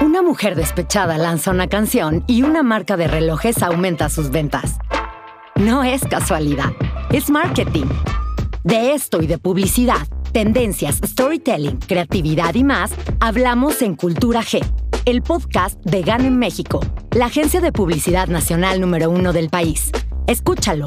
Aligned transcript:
Una 0.00 0.22
mujer 0.22 0.56
despechada 0.56 1.18
lanza 1.18 1.50
una 1.50 1.68
canción 1.68 2.24
y 2.26 2.42
una 2.42 2.62
marca 2.62 2.96
de 2.96 3.06
relojes 3.06 3.62
aumenta 3.62 4.08
sus 4.08 4.30
ventas. 4.30 4.78
No 5.54 5.84
es 5.84 6.02
casualidad, 6.02 6.72
es 7.10 7.30
marketing. 7.30 7.86
De 8.64 8.92
esto 8.92 9.22
y 9.22 9.26
de 9.26 9.38
publicidad, 9.38 10.06
tendencias, 10.32 11.00
storytelling, 11.04 11.78
creatividad 11.78 12.54
y 12.54 12.64
más, 12.64 12.92
hablamos 13.20 13.82
en 13.82 13.94
Cultura 13.94 14.40
G, 14.40 14.64
el 15.04 15.22
podcast 15.22 15.80
de 15.84 16.02
GAN 16.02 16.24
en 16.24 16.38
México, 16.38 16.80
la 17.12 17.26
agencia 17.26 17.60
de 17.60 17.72
publicidad 17.72 18.26
nacional 18.26 18.80
número 18.80 19.10
uno 19.10 19.32
del 19.32 19.48
país. 19.48 19.92
Escúchalo. 20.26 20.86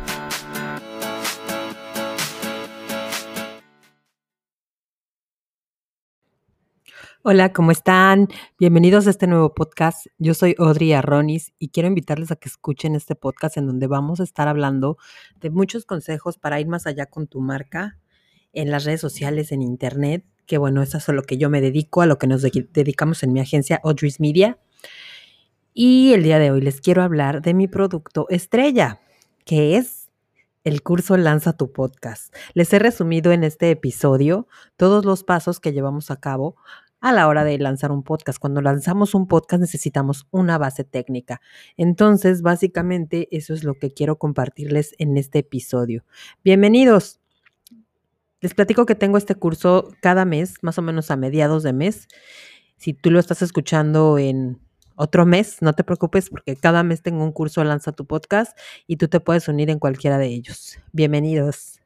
Hola, 7.23 7.53
¿cómo 7.53 7.69
están? 7.69 8.29
Bienvenidos 8.57 9.05
a 9.05 9.11
este 9.11 9.27
nuevo 9.27 9.53
podcast. 9.53 10.07
Yo 10.17 10.33
soy 10.33 10.55
Audrey 10.57 10.93
Arronis 10.93 11.53
y 11.59 11.69
quiero 11.69 11.87
invitarles 11.87 12.31
a 12.31 12.35
que 12.35 12.49
escuchen 12.49 12.95
este 12.95 13.13
podcast 13.13 13.57
en 13.57 13.67
donde 13.67 13.85
vamos 13.85 14.19
a 14.19 14.23
estar 14.23 14.47
hablando 14.47 14.97
de 15.39 15.51
muchos 15.51 15.85
consejos 15.85 16.39
para 16.39 16.59
ir 16.59 16.67
más 16.67 16.87
allá 16.87 17.05
con 17.05 17.27
tu 17.27 17.39
marca 17.39 17.99
en 18.53 18.71
las 18.71 18.85
redes 18.85 19.01
sociales, 19.01 19.51
en 19.51 19.61
internet, 19.61 20.25
que 20.47 20.57
bueno, 20.57 20.81
eso 20.81 20.97
es 20.97 21.09
a 21.09 21.13
lo 21.13 21.21
que 21.21 21.37
yo 21.37 21.51
me 21.51 21.61
dedico, 21.61 22.01
a 22.01 22.07
lo 22.07 22.17
que 22.17 22.25
nos 22.25 22.41
dedicamos 22.41 23.21
en 23.21 23.33
mi 23.33 23.39
agencia 23.39 23.79
Audrey's 23.83 24.19
Media. 24.19 24.57
Y 25.75 26.13
el 26.13 26.23
día 26.23 26.39
de 26.39 26.49
hoy 26.49 26.61
les 26.61 26.81
quiero 26.81 27.03
hablar 27.03 27.43
de 27.43 27.53
mi 27.53 27.67
producto 27.67 28.25
estrella, 28.29 28.99
que 29.45 29.77
es 29.77 30.09
el 30.63 30.81
curso 30.81 31.17
Lanza 31.17 31.53
tu 31.53 31.71
podcast. 31.71 32.33
Les 32.55 32.73
he 32.73 32.79
resumido 32.79 33.31
en 33.31 33.43
este 33.43 33.69
episodio 33.69 34.47
todos 34.75 35.05
los 35.05 35.23
pasos 35.23 35.59
que 35.59 35.71
llevamos 35.71 36.09
a 36.09 36.19
cabo 36.19 36.55
a 37.01 37.11
la 37.11 37.27
hora 37.27 37.43
de 37.43 37.57
lanzar 37.57 37.91
un 37.91 38.03
podcast. 38.03 38.39
Cuando 38.39 38.61
lanzamos 38.61 39.13
un 39.15 39.27
podcast 39.27 39.59
necesitamos 39.59 40.27
una 40.31 40.57
base 40.57 40.83
técnica. 40.83 41.41
Entonces, 41.75 42.41
básicamente, 42.41 43.27
eso 43.35 43.53
es 43.53 43.63
lo 43.63 43.73
que 43.73 43.91
quiero 43.91 44.17
compartirles 44.17 44.95
en 44.99 45.17
este 45.17 45.39
episodio. 45.39 46.05
Bienvenidos. 46.43 47.19
Les 48.39 48.53
platico 48.53 48.85
que 48.85 48.95
tengo 48.95 49.17
este 49.17 49.35
curso 49.35 49.89
cada 50.01 50.25
mes, 50.25 50.55
más 50.61 50.77
o 50.77 50.81
menos 50.81 51.11
a 51.11 51.17
mediados 51.17 51.63
de 51.63 51.73
mes. 51.73 52.07
Si 52.77 52.93
tú 52.93 53.11
lo 53.11 53.19
estás 53.19 53.41
escuchando 53.41 54.17
en 54.17 54.59
otro 54.95 55.25
mes, 55.25 55.61
no 55.61 55.73
te 55.73 55.83
preocupes 55.83 56.29
porque 56.29 56.55
cada 56.55 56.83
mes 56.83 57.01
tengo 57.01 57.23
un 57.23 57.31
curso 57.31 57.63
Lanza 57.63 57.91
tu 57.91 58.05
podcast 58.05 58.57
y 58.87 58.97
tú 58.97 59.07
te 59.07 59.19
puedes 59.19 59.47
unir 59.47 59.69
en 59.69 59.79
cualquiera 59.79 60.17
de 60.17 60.27
ellos. 60.27 60.79
Bienvenidos. 60.91 61.80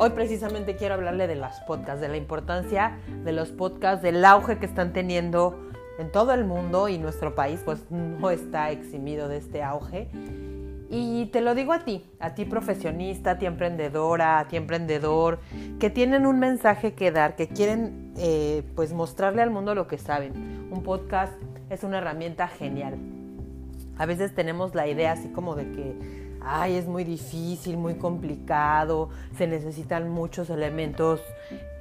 Hoy 0.00 0.10
precisamente 0.10 0.76
quiero 0.76 0.94
hablarle 0.94 1.26
de 1.26 1.34
los 1.34 1.58
podcasts, 1.66 2.00
de 2.00 2.06
la 2.06 2.16
importancia 2.16 3.00
de 3.24 3.32
los 3.32 3.50
podcasts, 3.50 4.00
del 4.00 4.24
auge 4.24 4.58
que 4.58 4.66
están 4.66 4.92
teniendo 4.92 5.58
en 5.98 6.12
todo 6.12 6.32
el 6.32 6.44
mundo 6.44 6.88
y 6.88 6.98
nuestro 6.98 7.34
país 7.34 7.62
pues 7.64 7.90
no 7.90 8.30
está 8.30 8.70
eximido 8.70 9.26
de 9.26 9.38
este 9.38 9.64
auge. 9.64 10.08
Y 10.88 11.26
te 11.32 11.40
lo 11.40 11.56
digo 11.56 11.72
a 11.72 11.80
ti, 11.80 12.04
a 12.20 12.36
ti 12.36 12.44
profesionista, 12.44 13.32
a 13.32 13.38
ti 13.38 13.46
emprendedora, 13.46 14.38
a 14.38 14.46
ti 14.46 14.56
emprendedor, 14.56 15.40
que 15.80 15.90
tienen 15.90 16.26
un 16.26 16.38
mensaje 16.38 16.94
que 16.94 17.10
dar, 17.10 17.34
que 17.34 17.48
quieren 17.48 18.14
eh, 18.16 18.62
pues 18.76 18.92
mostrarle 18.92 19.42
al 19.42 19.50
mundo 19.50 19.74
lo 19.74 19.88
que 19.88 19.98
saben. 19.98 20.68
Un 20.70 20.84
podcast 20.84 21.32
es 21.70 21.82
una 21.82 21.98
herramienta 21.98 22.46
genial. 22.46 22.96
A 23.96 24.06
veces 24.06 24.32
tenemos 24.32 24.76
la 24.76 24.86
idea 24.86 25.10
así 25.10 25.28
como 25.30 25.56
de 25.56 25.72
que 25.72 26.27
ay, 26.48 26.76
es 26.76 26.86
muy 26.86 27.04
difícil, 27.04 27.76
muy 27.76 27.96
complicado, 27.96 29.10
se 29.36 29.46
necesitan 29.46 30.08
muchos 30.08 30.50
elementos 30.50 31.20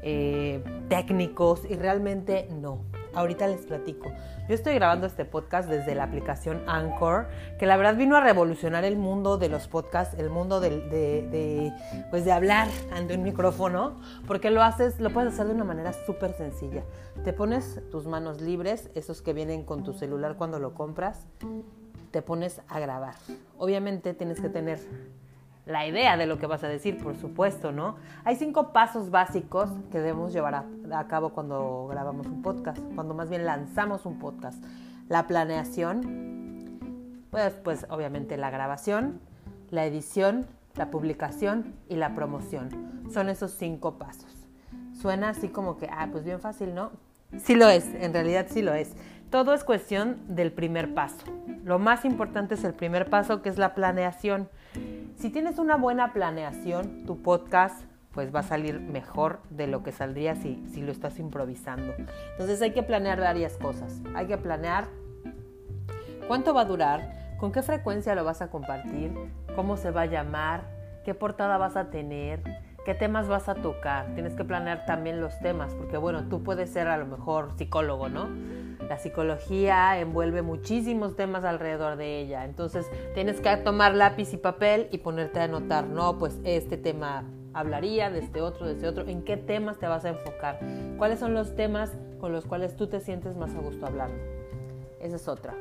eh, 0.04 0.64
técnicos 0.90 1.64
y 1.70 1.76
realmente 1.76 2.48
no. 2.62 2.82
Ahorita 3.14 3.48
les 3.48 3.62
platico. 3.62 4.12
Yo 4.48 4.54
estoy 4.54 4.76
grabando 4.76 5.08
este 5.08 5.26
podcast 5.26 5.68
desde 5.68 5.96
la 5.96 6.04
aplicación 6.04 6.62
Anchor, 6.68 7.28
que 7.58 7.66
la 7.66 7.76
verdad 7.76 7.96
vino 7.96 8.16
a 8.16 8.22
revolucionar 8.22 8.84
el 8.84 8.96
mundo 8.96 9.38
de 9.38 9.50
los 9.50 9.68
podcasts, 9.68 10.16
el 10.20 10.30
mundo 10.30 10.60
de, 10.60 11.74
pues 12.12 12.26
de 12.26 12.32
hablar 12.32 12.68
ante 12.94 13.16
un 13.16 13.24
micrófono, 13.24 14.00
porque 14.28 14.52
lo 14.52 14.62
haces, 14.62 15.00
lo 15.00 15.10
puedes 15.10 15.34
hacer 15.34 15.48
de 15.48 15.54
una 15.54 15.64
manera 15.64 15.94
súper 16.06 16.34
sencilla. 16.34 16.84
Te 17.24 17.34
pones 17.34 17.82
tus 17.90 18.06
manos 18.06 18.40
libres, 18.40 18.92
esos 18.94 19.24
que 19.24 19.34
vienen 19.34 19.64
con 19.64 19.84
tu 19.84 19.94
celular 19.94 20.36
cuando 20.36 20.60
lo 20.60 20.76
compras, 20.76 21.26
te 22.12 22.22
pones 22.22 22.62
a 22.68 22.80
grabar. 22.80 23.16
Obviamente 23.58 24.14
tienes 24.14 24.40
que 24.40 24.50
tener 24.50 24.80
la 25.68 25.86
idea 25.86 26.16
de 26.16 26.26
lo 26.26 26.40
que 26.40 26.48
vas 26.48 26.64
a 26.64 26.68
decir, 26.70 26.98
por 26.98 27.16
supuesto, 27.16 27.72
¿no? 27.72 27.96
Hay 28.24 28.38
cinco 28.38 28.72
pasos 28.72 29.12
básicos 29.12 29.70
que 29.92 30.00
debemos 30.00 30.32
llevar 30.32 30.56
a, 30.56 31.08
cabo 31.08 31.32
cuando 31.32 31.88
grabamos 31.90 32.26
un 32.28 32.42
podcast, 32.42 32.80
cuando 32.96 33.14
más 33.14 33.30
bien 33.30 33.46
lanzamos 33.46 34.06
un 34.06 34.18
podcast. 34.18 34.64
La 35.10 35.28
planeación, 35.28 36.80
pues, 37.32 37.54
pues 37.64 37.86
obviamente 37.90 38.38
la 38.38 38.50
grabación, 38.50 39.20
la 39.70 39.86
edición, 39.86 40.48
la 40.76 40.90
publicación 40.90 41.76
y 41.90 41.98
la 41.98 42.16
promoción. 42.16 42.70
Son 43.12 43.28
esos 43.28 43.52
cinco 43.52 43.98
pasos. 43.98 44.32
Suena 45.02 45.30
así 45.30 45.50
como 45.50 45.78
que, 45.78 45.90
ah, 45.92 46.08
pues 46.12 46.24
bien 46.24 46.40
fácil, 46.40 46.74
¿no? 46.74 46.92
Sí 47.40 47.56
lo 47.56 47.68
es, 47.68 47.86
en 47.94 48.14
realidad 48.14 48.48
sí 48.50 48.62
lo 48.62 48.74
es. 48.74 48.94
Todo 49.30 49.54
es 49.54 49.66
cuestión 49.66 50.18
del 50.30 50.54
primer 50.54 50.94
paso. 50.94 51.26
Lo 51.66 51.80
más 51.80 52.06
importante 52.06 52.56
es 52.56 52.64
el 52.64 52.74
primer 52.74 53.10
paso, 53.10 53.42
que 53.42 53.50
es 53.50 53.58
la 53.58 53.76
planeación. 53.76 54.48
Si 55.18 55.30
tienes 55.30 55.60
una 55.60 55.76
buena 55.76 56.14
planeación, 56.14 57.06
tu 57.06 57.22
podcast 57.22 57.84
pues 58.14 58.34
va 58.34 58.40
a 58.40 58.44
salir 58.44 58.80
mejor 58.80 59.42
de 59.50 59.68
lo 59.68 59.84
que 59.84 59.92
saldría 59.92 60.36
si, 60.36 60.66
si 60.72 60.82
lo 60.82 60.94
estás 60.94 61.20
improvisando. 61.20 61.94
Entonces 62.32 62.62
hay 62.62 62.72
que 62.72 62.84
planear 62.84 63.20
varias 63.20 63.58
cosas. 63.58 64.02
Hay 64.16 64.28
que 64.28 64.38
planear 64.38 64.88
cuánto 66.28 66.54
va 66.54 66.62
a 66.62 66.66
durar, 66.66 67.36
con 67.38 67.52
qué 67.52 67.62
frecuencia 67.62 68.16
lo 68.16 68.24
vas 68.24 68.42
a 68.42 68.50
compartir, 68.50 69.12
cómo 69.56 69.76
se 69.76 69.92
va 69.92 70.04
a 70.04 70.06
llamar, 70.06 70.64
qué 71.04 71.14
portada 71.14 71.58
vas 71.58 71.76
a 71.76 71.90
tener, 71.90 72.42
qué 72.86 72.94
temas 72.96 73.28
vas 73.28 73.50
a 73.50 73.56
tocar. 73.56 74.06
Tienes 74.14 74.36
que 74.36 74.46
planear 74.46 74.86
también 74.86 75.20
los 75.20 75.38
temas, 75.40 75.76
porque 75.76 75.98
bueno, 75.98 76.30
tú 76.30 76.44
puedes 76.44 76.70
ser 76.70 76.88
a 76.88 76.98
lo 76.98 77.06
mejor 77.06 77.52
psicólogo, 77.58 78.08
¿no? 78.08 78.30
La 78.90 78.98
psicología 78.98 80.00
envuelve 80.00 80.42
muchísimos 80.42 81.16
temas 81.16 81.44
alrededor 81.44 81.98
de 81.98 82.20
ella. 82.20 82.46
Entonces 82.46 82.90
tienes 83.14 83.42
que 83.42 83.56
tomar 83.58 83.94
lápiz 83.96 84.34
y 84.34 84.38
papel 84.38 84.88
y 84.92 85.00
ponerte 85.00 85.40
a 85.40 85.44
anotar, 85.44 85.88
no, 85.88 86.18
pues 86.18 86.40
este 86.44 86.78
tema 86.78 87.26
hablaría, 87.54 88.10
de 88.10 88.20
este 88.20 88.42
otro, 88.42 88.68
de 88.68 88.74
este 88.74 88.88
otro, 88.88 89.08
en 89.08 89.24
qué 89.24 89.36
temas 89.36 89.80
te 89.80 89.88
vas 89.88 90.06
a 90.06 90.10
enfocar, 90.10 90.60
cuáles 90.98 91.20
son 91.20 91.34
los 91.34 91.56
temas 91.56 91.92
con 92.20 92.32
los 92.32 92.46
cuales 92.46 92.76
tú 92.76 92.88
te 92.88 93.00
sientes 93.00 93.36
más 93.36 93.54
a 93.56 93.60
gusto 93.60 93.86
hablando. 93.86 94.18
Esa 95.00 95.16
es 95.16 95.28
otra. 95.28 95.54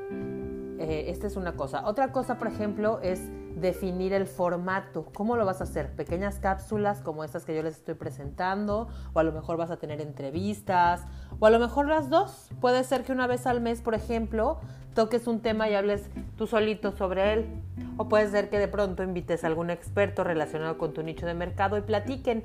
Eh, 0.78 1.06
esta 1.09 1.26
es 1.26 1.37
una 1.37 1.56
cosa. 1.56 1.87
Otra 1.87 2.12
cosa, 2.12 2.38
por 2.38 2.48
ejemplo, 2.48 3.00
es 3.03 3.22
definir 3.59 4.12
el 4.12 4.26
formato. 4.26 5.06
¿Cómo 5.14 5.37
lo 5.37 5.47
vas 5.47 5.60
a 5.60 5.64
hacer? 5.64 5.91
Pequeñas 5.92 6.38
cápsulas 6.38 7.00
como 7.00 7.25
estas 7.25 7.44
que 7.44 7.54
yo 7.54 7.62
les 7.62 7.76
estoy 7.76 7.94
presentando, 7.94 8.88
o 9.14 9.19
a 9.19 9.22
lo 9.22 9.32
mejor 9.32 9.56
vas 9.56 9.70
a 9.70 9.78
tener 9.78 10.00
entrevistas, 10.00 11.06
o 11.41 11.47
a 11.47 11.50
lo 11.50 11.59
mejor 11.59 11.88
las 11.88 12.10
dos. 12.10 12.50
Puede 12.60 12.84
ser 12.84 13.04
que 13.04 13.12
una 13.12 13.26
vez 13.26 13.46
al 13.46 13.61
mes, 13.61 13.81
por 13.81 13.94
ejemplo, 13.94 14.58
toques 14.94 15.26
un 15.26 15.40
tema 15.40 15.69
y 15.69 15.75
hables 15.75 16.11
tú 16.37 16.46
solito 16.46 16.93
sobre 16.93 17.32
él. 17.32 17.62
O 17.96 18.08
puede 18.08 18.28
ser 18.31 18.50
que 18.50 18.58
de 18.58 18.69
pronto 18.69 19.02
invites 19.02 19.44
a 19.44 19.46
algún 19.46 19.70
experto 19.70 20.25
relacionado 20.25 20.76
con 20.76 20.93
tu 20.93 21.02
nicho 21.02 21.25
de 21.25 21.34
mercado 21.34 21.78
y 21.78 21.81
platiquen. 21.81 22.44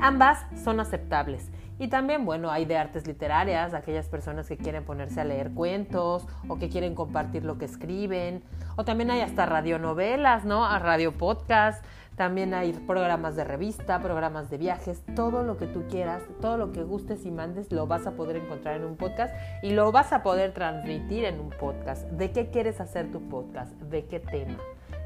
Ambas 0.00 0.44
son 0.62 0.80
aceptables. 0.80 1.50
Y 1.78 1.88
también, 1.88 2.24
bueno, 2.24 2.50
hay 2.50 2.64
de 2.64 2.76
artes 2.76 3.06
literarias, 3.06 3.74
aquellas 3.74 4.08
personas 4.08 4.46
que 4.46 4.56
quieren 4.56 4.84
ponerse 4.84 5.20
a 5.20 5.24
leer 5.24 5.52
cuentos 5.52 6.26
o 6.48 6.58
que 6.58 6.68
quieren 6.68 6.94
compartir 6.94 7.44
lo 7.44 7.58
que 7.58 7.64
escriben. 7.64 8.42
O 8.76 8.84
también 8.84 9.10
hay 9.10 9.20
hasta 9.20 9.46
radionovelas, 9.46 10.44
¿no? 10.44 10.64
A 10.64 10.78
radio 10.78 11.12
podcast. 11.12 11.84
También 12.16 12.52
hay 12.52 12.72
programas 12.72 13.36
de 13.36 13.44
revista, 13.44 14.00
programas 14.00 14.50
de 14.50 14.58
viajes, 14.58 15.02
todo 15.16 15.42
lo 15.42 15.56
que 15.56 15.66
tú 15.66 15.84
quieras, 15.88 16.22
todo 16.42 16.58
lo 16.58 16.70
que 16.70 16.82
gustes 16.82 17.24
y 17.24 17.30
mandes 17.30 17.72
lo 17.72 17.86
vas 17.86 18.06
a 18.06 18.12
poder 18.12 18.36
encontrar 18.36 18.76
en 18.76 18.84
un 18.84 18.96
podcast 18.96 19.34
y 19.62 19.70
lo 19.70 19.90
vas 19.92 20.12
a 20.12 20.22
poder 20.22 20.52
transmitir 20.52 21.24
en 21.24 21.40
un 21.40 21.50
podcast. 21.50 22.06
¿De 22.10 22.30
qué 22.30 22.50
quieres 22.50 22.80
hacer 22.80 23.10
tu 23.10 23.20
podcast? 23.28 23.72
¿De 23.80 24.04
qué 24.04 24.20
tema? 24.20 24.58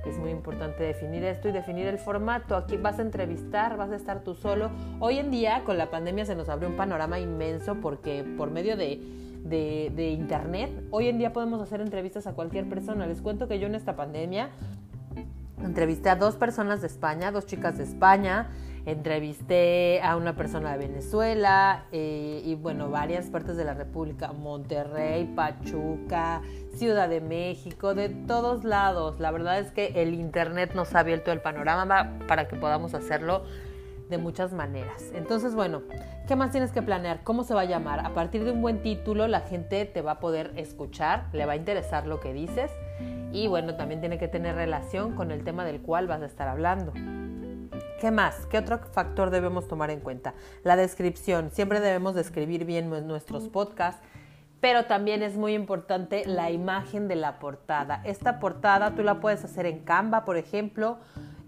Es 0.06 0.18
muy 0.18 0.30
importante 0.30 0.84
definir 0.84 1.24
esto 1.24 1.48
y 1.48 1.52
definir 1.52 1.86
el 1.86 1.98
formato. 1.98 2.56
Aquí 2.56 2.76
vas 2.76 2.98
a 2.98 3.02
entrevistar, 3.02 3.76
vas 3.76 3.90
a 3.90 3.96
estar 3.96 4.22
tú 4.22 4.34
solo. 4.34 4.70
Hoy 5.00 5.18
en 5.18 5.30
día, 5.30 5.62
con 5.64 5.78
la 5.78 5.90
pandemia, 5.90 6.24
se 6.24 6.36
nos 6.36 6.48
abrió 6.48 6.68
un 6.68 6.76
panorama 6.76 7.18
inmenso 7.18 7.76
porque 7.80 8.24
por 8.36 8.50
medio 8.50 8.76
de, 8.76 9.00
de, 9.44 9.92
de, 9.94 10.10
internet. 10.10 10.70
Hoy 10.90 11.08
en 11.08 11.18
día 11.18 11.32
podemos 11.32 11.60
hacer 11.60 11.80
entrevistas 11.80 12.26
a 12.26 12.34
cualquier 12.34 12.68
persona. 12.68 13.06
Les 13.06 13.20
cuento 13.20 13.48
que 13.48 13.58
yo 13.58 13.66
en 13.66 13.74
esta 13.74 13.96
pandemia 13.96 14.50
entrevisté 15.64 16.08
a 16.10 16.16
dos 16.16 16.36
personas 16.36 16.80
de 16.80 16.86
España, 16.86 17.32
dos 17.32 17.46
chicas 17.46 17.78
de 17.78 17.84
España, 17.84 18.48
entrevisté 18.86 20.00
a 20.00 20.16
una 20.16 20.36
persona 20.36 20.72
de 20.72 20.78
Venezuela 20.78 21.84
eh, 21.92 22.40
y 22.44 22.54
bueno, 22.54 22.88
varias 22.88 23.26
partes 23.26 23.56
de 23.56 23.64
la 23.64 23.74
República, 23.74 24.32
Monterrey, 24.32 25.24
Pachuca, 25.34 26.40
Ciudad 26.76 27.08
de 27.08 27.20
México, 27.20 27.94
de 27.94 28.08
todos 28.08 28.64
lados. 28.64 29.18
La 29.18 29.32
verdad 29.32 29.58
es 29.58 29.72
que 29.72 29.92
el 29.96 30.14
Internet 30.14 30.72
nos 30.74 30.94
ha 30.94 31.00
abierto 31.00 31.32
el 31.32 31.40
panorama 31.40 32.18
para 32.28 32.46
que 32.46 32.56
podamos 32.56 32.94
hacerlo 32.94 33.42
de 34.08 34.18
muchas 34.18 34.52
maneras. 34.52 35.10
Entonces, 35.14 35.56
bueno, 35.56 35.82
¿qué 36.28 36.36
más 36.36 36.52
tienes 36.52 36.70
que 36.70 36.80
planear? 36.80 37.24
¿Cómo 37.24 37.42
se 37.42 37.54
va 37.54 37.62
a 37.62 37.64
llamar? 37.64 38.06
A 38.06 38.14
partir 38.14 38.44
de 38.44 38.52
un 38.52 38.62
buen 38.62 38.82
título, 38.82 39.26
la 39.26 39.40
gente 39.40 39.84
te 39.84 40.00
va 40.00 40.12
a 40.12 40.20
poder 40.20 40.52
escuchar, 40.54 41.26
le 41.32 41.44
va 41.44 41.54
a 41.54 41.56
interesar 41.56 42.06
lo 42.06 42.20
que 42.20 42.32
dices 42.32 42.70
y 43.32 43.48
bueno, 43.48 43.74
también 43.74 44.00
tiene 44.00 44.18
que 44.18 44.28
tener 44.28 44.54
relación 44.54 45.16
con 45.16 45.32
el 45.32 45.42
tema 45.42 45.64
del 45.64 45.80
cual 45.80 46.06
vas 46.06 46.22
a 46.22 46.26
estar 46.26 46.46
hablando. 46.46 46.92
¿Qué 48.00 48.10
más? 48.10 48.44
¿Qué 48.50 48.58
otro 48.58 48.78
factor 48.78 49.30
debemos 49.30 49.68
tomar 49.68 49.90
en 49.90 50.00
cuenta? 50.00 50.34
La 50.64 50.76
descripción. 50.76 51.50
Siempre 51.50 51.80
debemos 51.80 52.14
describir 52.14 52.66
bien 52.66 52.90
nuestros 52.90 53.48
podcasts, 53.48 54.02
pero 54.60 54.84
también 54.84 55.22
es 55.22 55.36
muy 55.36 55.54
importante 55.54 56.24
la 56.26 56.50
imagen 56.50 57.08
de 57.08 57.16
la 57.16 57.38
portada. 57.38 58.02
Esta 58.04 58.38
portada 58.38 58.94
tú 58.94 59.02
la 59.02 59.18
puedes 59.20 59.42
hacer 59.44 59.64
en 59.64 59.78
Canva, 59.78 60.26
por 60.26 60.36
ejemplo, 60.36 60.98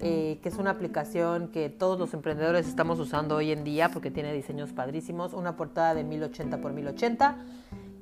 eh, 0.00 0.38
que 0.42 0.48
es 0.48 0.56
una 0.56 0.70
aplicación 0.70 1.48
que 1.48 1.68
todos 1.68 1.98
los 1.98 2.14
emprendedores 2.14 2.66
estamos 2.66 2.98
usando 2.98 3.36
hoy 3.36 3.52
en 3.52 3.62
día 3.62 3.90
porque 3.90 4.10
tiene 4.10 4.32
diseños 4.32 4.72
padrísimos. 4.72 5.34
Una 5.34 5.54
portada 5.54 5.94
de 5.94 6.02
1080 6.02 6.62
por 6.62 6.72
1080 6.72 7.36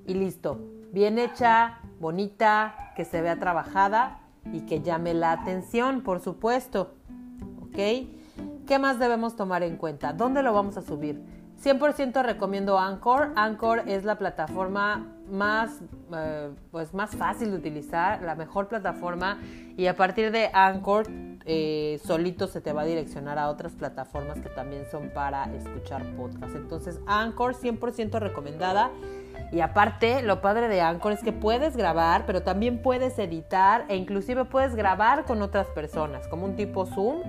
y 0.06 0.14
listo. 0.14 0.60
Bien 0.92 1.18
hecha, 1.18 1.80
bonita, 1.98 2.92
que 2.94 3.04
se 3.04 3.20
vea 3.22 3.40
trabajada 3.40 4.20
y 4.52 4.60
que 4.60 4.82
llame 4.82 5.14
la 5.14 5.32
atención, 5.32 6.02
por 6.02 6.20
supuesto. 6.20 6.94
¿Ok? 7.60 8.15
¿Qué 8.66 8.80
más 8.80 8.98
debemos 8.98 9.36
tomar 9.36 9.62
en 9.62 9.76
cuenta? 9.76 10.12
¿Dónde 10.12 10.42
lo 10.42 10.52
vamos 10.52 10.76
a 10.76 10.82
subir? 10.82 11.22
100% 11.62 12.24
recomiendo 12.24 12.80
Anchor. 12.80 13.32
Anchor 13.36 13.84
es 13.86 14.04
la 14.04 14.18
plataforma 14.18 15.06
más, 15.30 15.80
eh, 16.12 16.50
pues 16.72 16.92
más 16.92 17.14
fácil 17.14 17.52
de 17.52 17.58
utilizar, 17.58 18.22
la 18.22 18.34
mejor 18.34 18.66
plataforma 18.66 19.38
y 19.76 19.86
a 19.86 19.94
partir 19.94 20.32
de 20.32 20.50
Anchor 20.52 21.06
eh, 21.44 22.00
solito 22.04 22.48
se 22.48 22.60
te 22.60 22.72
va 22.72 22.82
a 22.82 22.84
direccionar 22.84 23.38
a 23.38 23.50
otras 23.50 23.72
plataformas 23.74 24.40
que 24.40 24.48
también 24.48 24.84
son 24.90 25.10
para 25.10 25.44
escuchar 25.54 26.04
podcast. 26.16 26.56
Entonces 26.56 26.98
Anchor 27.06 27.54
100% 27.54 28.18
recomendada 28.18 28.90
y 29.52 29.60
aparte 29.60 30.22
lo 30.22 30.40
padre 30.40 30.66
de 30.66 30.80
Anchor 30.80 31.12
es 31.12 31.22
que 31.22 31.32
puedes 31.32 31.76
grabar, 31.76 32.26
pero 32.26 32.42
también 32.42 32.82
puedes 32.82 33.16
editar 33.20 33.84
e 33.88 33.94
inclusive 33.94 34.44
puedes 34.44 34.74
grabar 34.74 35.24
con 35.24 35.40
otras 35.40 35.68
personas, 35.68 36.26
como 36.26 36.46
un 36.46 36.56
tipo 36.56 36.84
Zoom 36.84 37.22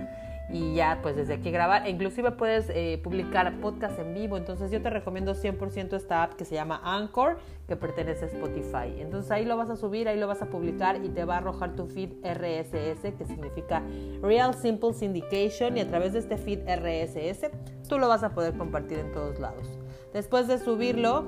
y 0.49 0.75
ya 0.75 0.99
pues 1.01 1.15
desde 1.15 1.35
aquí 1.35 1.51
grabar. 1.51 1.85
E 1.85 1.89
inclusive 1.89 2.31
puedes 2.31 2.69
eh, 2.69 2.99
publicar 3.03 3.59
podcast 3.59 3.99
en 3.99 4.13
vivo. 4.13 4.37
Entonces 4.37 4.71
yo 4.71 4.81
te 4.81 4.89
recomiendo 4.89 5.33
100% 5.33 5.95
esta 5.95 6.23
app 6.23 6.33
que 6.33 6.45
se 6.45 6.55
llama 6.55 6.81
Anchor, 6.83 7.37
que 7.67 7.75
pertenece 7.75 8.25
a 8.25 8.27
Spotify. 8.27 8.99
Entonces 8.99 9.29
ahí 9.31 9.45
lo 9.45 9.57
vas 9.57 9.69
a 9.69 9.75
subir, 9.75 10.07
ahí 10.07 10.19
lo 10.19 10.27
vas 10.27 10.41
a 10.41 10.47
publicar 10.47 11.03
y 11.03 11.09
te 11.09 11.25
va 11.25 11.35
a 11.35 11.37
arrojar 11.39 11.75
tu 11.75 11.87
feed 11.87 12.11
RSS, 12.23 13.13
que 13.17 13.25
significa 13.25 13.83
Real 14.21 14.53
Simple 14.53 14.93
Syndication. 14.93 15.77
Y 15.77 15.81
a 15.81 15.87
través 15.87 16.13
de 16.13 16.19
este 16.19 16.37
feed 16.37 16.61
RSS 16.67 17.51
tú 17.87 17.99
lo 17.99 18.07
vas 18.07 18.23
a 18.23 18.29
poder 18.29 18.57
compartir 18.57 18.99
en 18.99 19.11
todos 19.11 19.39
lados. 19.39 19.67
Después 20.13 20.47
de 20.47 20.57
subirlo, 20.57 21.25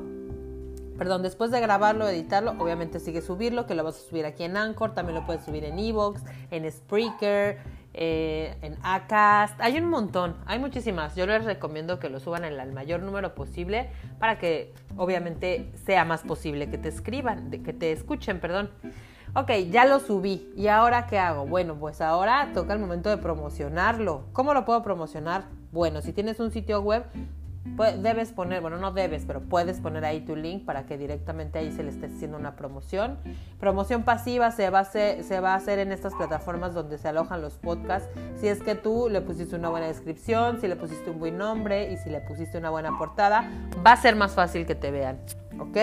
perdón, 0.98 1.24
después 1.24 1.52
de 1.52 1.60
grabarlo, 1.60 2.08
editarlo, 2.08 2.56
obviamente 2.60 3.00
sigue 3.00 3.22
subirlo, 3.22 3.66
que 3.66 3.76
lo 3.76 3.84
vas 3.84 3.98
a 3.98 4.10
subir 4.10 4.26
aquí 4.26 4.44
en 4.44 4.58
Anchor, 4.58 4.94
también 4.94 5.20
lo 5.20 5.26
puedes 5.26 5.44
subir 5.44 5.64
en 5.64 5.78
Evox, 5.78 6.24
en 6.52 6.70
Spreaker, 6.72 7.60
eh, 7.94 8.56
en 8.62 8.78
Acast, 8.84 9.60
hay 9.60 9.78
un 9.78 9.90
montón, 9.90 10.36
hay 10.46 10.60
muchísimas. 10.60 11.16
Yo 11.16 11.26
les 11.26 11.44
recomiendo 11.44 12.00
que 12.00 12.10
lo 12.10 12.20
suban 12.20 12.46
en 12.46 12.60
el 12.60 12.72
mayor 12.72 13.02
número 13.02 13.34
posible 13.36 13.90
para 14.20 14.38
que 14.38 14.74
obviamente 14.98 15.72
sea 15.86 16.06
más 16.06 16.22
posible 16.22 16.70
que 16.70 16.78
te 16.78 16.90
escriban, 16.90 17.50
que 17.52 17.74
te 17.74 17.92
escuchen, 17.92 18.40
perdón. 18.40 18.70
Ok, 19.36 19.52
ya 19.70 19.86
lo 19.86 20.00
subí. 20.00 20.52
¿Y 20.56 20.68
ahora 20.68 21.06
qué 21.06 21.20
hago? 21.20 21.46
Bueno, 21.46 21.76
pues 21.76 22.02
ahora 22.02 22.52
toca 22.54 22.74
el 22.74 22.80
momento 22.80 23.10
de 23.10 23.18
promocionarlo. 23.18 24.26
¿Cómo 24.34 24.54
lo 24.54 24.66
puedo 24.66 24.82
promocionar? 24.82 25.44
Bueno, 25.72 26.02
si 26.02 26.14
tienes 26.14 26.40
un 26.40 26.50
sitio 26.50 26.82
web, 26.82 27.06
debes 28.02 28.32
poner, 28.32 28.62
bueno, 28.62 28.78
no 28.78 28.92
debes, 28.92 29.26
pero 29.26 29.42
puedes 29.42 29.80
poner 29.80 30.06
ahí 30.06 30.22
tu 30.22 30.36
link 30.36 30.66
para 30.66 30.86
que 30.86 30.98
directamente 30.98 31.60
ahí 31.60 31.72
se 31.72 31.84
le 31.84 31.90
esté 31.90 32.08
haciendo 32.08 32.38
una 32.38 32.56
promoción. 32.56 33.18
Promoción 33.60 34.04
pasiva 34.04 34.52
se 34.52 34.70
va, 34.70 34.80
a 34.80 34.82
hacer, 34.82 35.24
se 35.24 35.40
va 35.40 35.54
a 35.54 35.56
hacer 35.56 35.80
en 35.80 35.92
estas 35.92 36.14
plataformas 36.14 36.74
donde 36.74 36.98
se 36.98 37.08
alojan 37.08 37.42
los 37.42 37.54
podcasts. 37.54 38.10
Si 38.40 38.48
es 38.48 38.62
que 38.62 38.76
tú 38.76 39.08
le 39.10 39.22
pusiste 39.22 39.56
una 39.56 39.70
buena 39.70 39.88
descripción, 39.88 40.60
si 40.60 40.68
le 40.68 40.76
pusiste 40.76 41.10
un 41.10 41.20
buen 41.20 41.38
nombre 41.38 41.92
y 41.92 41.98
si 41.98 42.10
le 42.10 42.22
pusiste 42.22 42.58
una 42.58 42.70
buena 42.70 42.98
portada, 42.98 43.50
va 43.86 43.94
a 43.94 43.98
ser 43.98 44.16
más 44.16 44.34
fácil 44.34 44.66
que 44.66 44.76
te 44.76 44.92
vean. 44.92 45.20
¿Ok? 45.60 45.78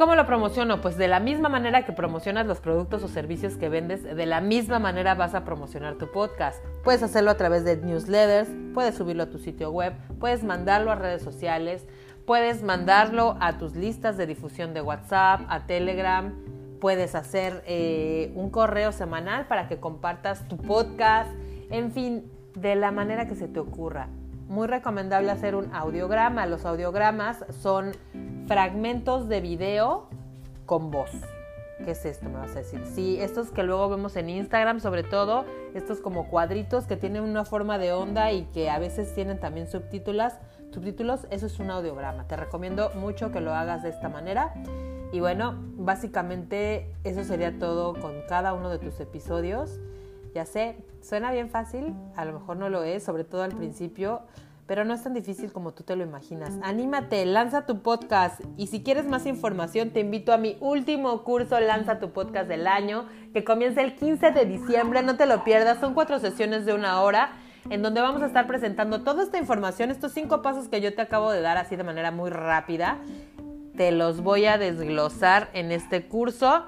¿Cómo 0.00 0.14
lo 0.14 0.24
promociono? 0.24 0.80
Pues 0.80 0.96
de 0.96 1.08
la 1.08 1.20
misma 1.20 1.50
manera 1.50 1.84
que 1.84 1.92
promocionas 1.92 2.46
los 2.46 2.58
productos 2.60 3.02
o 3.02 3.08
servicios 3.08 3.58
que 3.58 3.68
vendes, 3.68 4.02
de 4.02 4.24
la 4.24 4.40
misma 4.40 4.78
manera 4.78 5.14
vas 5.14 5.34
a 5.34 5.44
promocionar 5.44 5.96
tu 5.96 6.10
podcast. 6.10 6.64
Puedes 6.82 7.02
hacerlo 7.02 7.30
a 7.30 7.36
través 7.36 7.66
de 7.66 7.76
newsletters, 7.76 8.48
puedes 8.72 8.94
subirlo 8.94 9.24
a 9.24 9.26
tu 9.26 9.36
sitio 9.38 9.70
web, 9.70 9.92
puedes 10.18 10.42
mandarlo 10.42 10.90
a 10.90 10.94
redes 10.94 11.20
sociales, 11.20 11.84
puedes 12.24 12.62
mandarlo 12.62 13.36
a 13.40 13.58
tus 13.58 13.76
listas 13.76 14.16
de 14.16 14.26
difusión 14.26 14.72
de 14.72 14.80
WhatsApp, 14.80 15.42
a 15.50 15.66
Telegram, 15.66 16.34
puedes 16.80 17.14
hacer 17.14 17.62
eh, 17.66 18.32
un 18.36 18.48
correo 18.48 18.92
semanal 18.92 19.48
para 19.48 19.68
que 19.68 19.80
compartas 19.80 20.48
tu 20.48 20.56
podcast, 20.56 21.30
en 21.68 21.92
fin, 21.92 22.32
de 22.54 22.74
la 22.74 22.90
manera 22.90 23.28
que 23.28 23.34
se 23.34 23.48
te 23.48 23.60
ocurra. 23.60 24.08
Muy 24.48 24.66
recomendable 24.66 25.30
hacer 25.30 25.54
un 25.54 25.72
audiograma. 25.74 26.46
Los 26.46 26.64
audiogramas 26.64 27.44
son 27.50 27.92
fragmentos 28.50 29.28
de 29.28 29.40
video 29.40 30.08
con 30.66 30.90
voz. 30.90 31.12
¿Qué 31.84 31.92
es 31.92 32.04
esto? 32.04 32.28
Me 32.28 32.36
vas 32.36 32.50
a 32.56 32.58
decir. 32.58 32.82
Sí, 32.84 33.16
estos 33.20 33.52
que 33.52 33.62
luego 33.62 33.88
vemos 33.88 34.16
en 34.16 34.28
Instagram, 34.28 34.80
sobre 34.80 35.04
todo, 35.04 35.44
estos 35.72 36.00
como 36.00 36.28
cuadritos 36.28 36.88
que 36.88 36.96
tienen 36.96 37.22
una 37.22 37.44
forma 37.44 37.78
de 37.78 37.92
onda 37.92 38.32
y 38.32 38.46
que 38.46 38.68
a 38.68 38.80
veces 38.80 39.14
tienen 39.14 39.38
también 39.38 39.68
subtítulos. 39.68 40.32
Subtítulos, 40.72 41.28
eso 41.30 41.46
es 41.46 41.60
un 41.60 41.70
audiograma. 41.70 42.26
Te 42.26 42.36
recomiendo 42.36 42.90
mucho 42.96 43.30
que 43.30 43.40
lo 43.40 43.54
hagas 43.54 43.84
de 43.84 43.90
esta 43.90 44.08
manera. 44.08 44.52
Y 45.12 45.20
bueno, 45.20 45.54
básicamente 45.76 46.92
eso 47.04 47.22
sería 47.22 47.56
todo 47.56 47.94
con 48.00 48.14
cada 48.28 48.52
uno 48.52 48.68
de 48.68 48.80
tus 48.80 48.98
episodios. 48.98 49.78
Ya 50.34 50.44
sé, 50.44 50.74
suena 51.02 51.30
bien 51.30 51.50
fácil, 51.50 51.94
a 52.16 52.24
lo 52.24 52.32
mejor 52.32 52.56
no 52.56 52.68
lo 52.68 52.82
es, 52.82 53.04
sobre 53.04 53.22
todo 53.22 53.44
al 53.44 53.52
principio, 53.52 54.22
pero 54.70 54.84
no 54.84 54.94
es 54.94 55.02
tan 55.02 55.14
difícil 55.14 55.50
como 55.52 55.74
tú 55.74 55.82
te 55.82 55.96
lo 55.96 56.04
imaginas. 56.04 56.56
Anímate, 56.62 57.26
lanza 57.26 57.66
tu 57.66 57.82
podcast 57.82 58.40
y 58.56 58.68
si 58.68 58.84
quieres 58.84 59.04
más 59.04 59.26
información 59.26 59.90
te 59.90 59.98
invito 59.98 60.32
a 60.32 60.36
mi 60.36 60.56
último 60.60 61.24
curso 61.24 61.58
Lanza 61.58 61.98
tu 61.98 62.12
podcast 62.12 62.46
del 62.46 62.68
año 62.68 63.06
que 63.32 63.42
comienza 63.42 63.80
el 63.80 63.96
15 63.96 64.30
de 64.30 64.44
diciembre, 64.44 65.02
no 65.02 65.16
te 65.16 65.26
lo 65.26 65.42
pierdas, 65.42 65.80
son 65.80 65.92
cuatro 65.92 66.20
sesiones 66.20 66.66
de 66.66 66.72
una 66.72 67.00
hora 67.00 67.32
en 67.68 67.82
donde 67.82 68.00
vamos 68.00 68.22
a 68.22 68.26
estar 68.26 68.46
presentando 68.46 69.02
toda 69.02 69.24
esta 69.24 69.38
información, 69.38 69.90
estos 69.90 70.12
cinco 70.12 70.40
pasos 70.40 70.68
que 70.68 70.80
yo 70.80 70.94
te 70.94 71.02
acabo 71.02 71.32
de 71.32 71.40
dar 71.40 71.56
así 71.56 71.74
de 71.74 71.82
manera 71.82 72.12
muy 72.12 72.30
rápida. 72.30 72.98
Te 73.76 73.90
los 73.90 74.20
voy 74.20 74.44
a 74.44 74.56
desglosar 74.56 75.50
en 75.52 75.72
este 75.72 76.06
curso 76.06 76.62